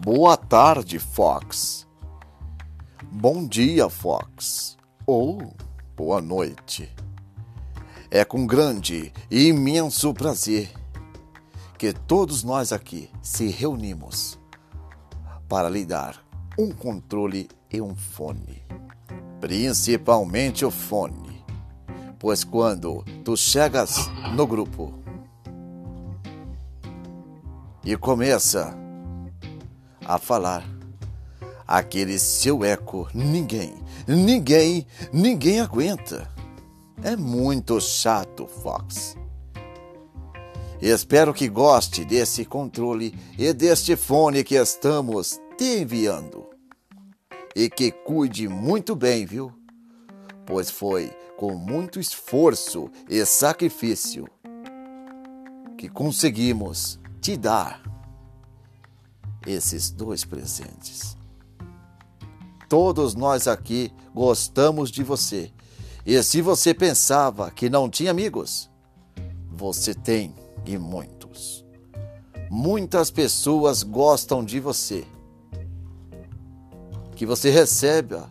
Boa 0.00 0.36
tarde, 0.36 0.96
Fox. 1.00 1.84
Bom 3.10 3.44
dia, 3.44 3.90
Fox. 3.90 4.78
Ou 5.04 5.52
boa 5.96 6.20
noite. 6.20 6.88
É 8.08 8.24
com 8.24 8.46
grande 8.46 9.12
e 9.28 9.48
imenso 9.48 10.14
prazer 10.14 10.70
que 11.76 11.92
todos 11.92 12.44
nós 12.44 12.72
aqui 12.72 13.10
se 13.20 13.48
reunimos 13.48 14.38
para 15.48 15.68
lhe 15.68 15.84
dar 15.84 16.24
um 16.56 16.70
controle 16.70 17.48
e 17.70 17.80
um 17.80 17.96
fone. 17.96 18.62
Principalmente 19.40 20.64
o 20.64 20.70
fone, 20.70 21.44
pois 22.20 22.44
quando 22.44 23.04
tu 23.24 23.36
chegas 23.36 24.08
no 24.32 24.46
grupo 24.46 24.94
e 27.84 27.96
começa 27.96 28.87
a 30.08 30.18
falar, 30.18 30.66
aquele 31.66 32.18
seu 32.18 32.64
eco, 32.64 33.06
ninguém, 33.12 33.74
ninguém, 34.06 34.86
ninguém 35.12 35.60
aguenta. 35.60 36.26
É 37.02 37.14
muito 37.14 37.78
chato, 37.78 38.46
Fox. 38.46 39.14
Espero 40.80 41.34
que 41.34 41.46
goste 41.46 42.06
desse 42.06 42.44
controle 42.46 43.14
e 43.36 43.52
deste 43.52 43.96
fone 43.96 44.42
que 44.42 44.54
estamos 44.54 45.38
te 45.58 45.82
enviando. 45.82 46.48
E 47.54 47.68
que 47.68 47.90
cuide 47.90 48.48
muito 48.48 48.96
bem, 48.96 49.26
viu? 49.26 49.52
Pois 50.46 50.70
foi 50.70 51.10
com 51.36 51.54
muito 51.54 52.00
esforço 52.00 52.90
e 53.10 53.24
sacrifício 53.26 54.26
que 55.76 55.88
conseguimos 55.88 56.98
te 57.20 57.36
dar 57.36 57.82
esses 59.48 59.90
dois 59.90 60.24
presentes. 60.24 61.16
Todos 62.68 63.14
nós 63.14 63.48
aqui 63.48 63.90
gostamos 64.14 64.90
de 64.90 65.02
você. 65.02 65.50
E 66.04 66.22
se 66.22 66.42
você 66.42 66.74
pensava 66.74 67.50
que 67.50 67.70
não 67.70 67.88
tinha 67.88 68.10
amigos, 68.10 68.70
você 69.50 69.94
tem 69.94 70.34
e 70.66 70.76
muitos. 70.76 71.64
Muitas 72.50 73.10
pessoas 73.10 73.82
gostam 73.82 74.44
de 74.44 74.60
você. 74.60 75.06
Que 77.16 77.24
você 77.24 77.50
receba 77.50 78.28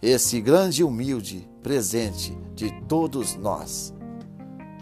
esse 0.00 0.40
grande 0.40 0.82
e 0.82 0.84
humilde 0.84 1.48
presente 1.62 2.36
de 2.54 2.70
todos 2.82 3.36
nós. 3.36 3.94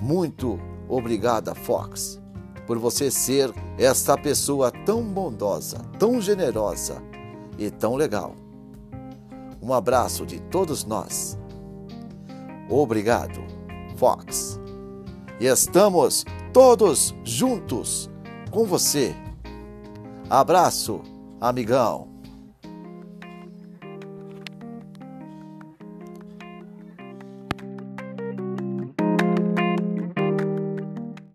Muito 0.01 0.59
obrigada, 0.89 1.55
Fox 1.55 2.20
por 2.71 2.79
você 2.79 3.11
ser 3.11 3.53
esta 3.77 4.17
pessoa 4.17 4.71
tão 4.71 5.03
bondosa, 5.03 5.79
tão 5.99 6.21
generosa 6.21 7.03
e 7.59 7.69
tão 7.69 7.97
legal. 7.97 8.37
Um 9.61 9.75
abraço 9.75 10.25
de 10.25 10.39
todos 10.39 10.85
nós. 10.85 11.37
Obrigado, 12.69 13.41
Fox. 13.97 14.61
E 15.41 15.47
estamos 15.47 16.25
todos 16.53 17.13
juntos 17.25 18.09
com 18.53 18.65
você. 18.65 19.17
Abraço, 20.29 21.01
amigão. 21.41 22.07